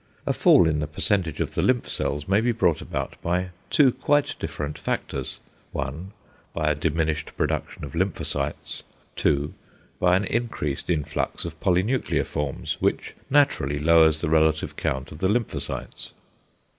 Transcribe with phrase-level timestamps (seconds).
[0.25, 3.91] A fall in the percentage of the lymph cells may be brought about by two
[3.91, 5.37] quite different factors:
[5.73, 6.11] (1)
[6.55, 8.81] by a diminished production of lymphocytes,
[9.15, 9.53] (2)
[9.99, 15.29] by an increased influx of polynuclear forms, which naturally lowers the relative count of the
[15.29, 16.13] lymphocytes.